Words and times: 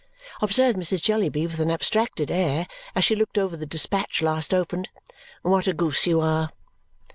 observed 0.41 0.79
Mrs. 0.79 1.03
Jellyby 1.03 1.45
with 1.45 1.59
an 1.59 1.69
abstracted 1.69 2.31
air 2.31 2.67
as 2.95 3.03
she 3.05 3.15
looked 3.15 3.37
over 3.37 3.55
the 3.55 3.67
dispatch 3.67 4.23
last 4.23 4.51
opened; 4.51 4.89
"what 5.43 5.67
a 5.67 5.73
goose 5.73 6.07
you 6.07 6.19
are!" 6.19 6.49